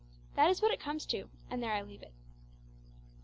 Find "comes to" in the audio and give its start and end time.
0.79-1.29